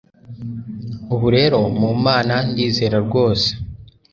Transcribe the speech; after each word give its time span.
ubu 1.13 1.27
rero 1.35 1.59
mu 1.79 1.89
mana 2.05 2.35
ndizera 2.49 2.97
rwose 3.05 3.49